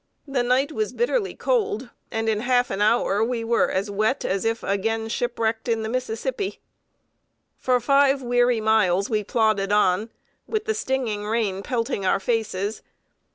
[0.27, 4.45] The night was bitterly cold, and in half an hour we were as wet as
[4.45, 6.59] if again shipwrecked in the Mississippi.
[7.59, 10.09] For five weary miles we plodded on,
[10.47, 12.81] with the stinging rain pelting our faces.